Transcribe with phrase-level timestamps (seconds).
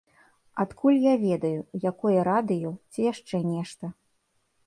[0.63, 3.85] Адкуль я ведаю, якое радыё ці яшчэ нешта?